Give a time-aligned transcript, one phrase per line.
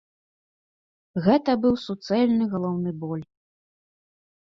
[1.27, 3.25] Гэта быў суцэльны галаўны боль.